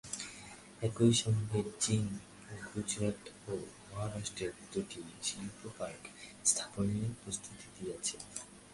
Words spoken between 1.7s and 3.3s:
চীন গুজরাট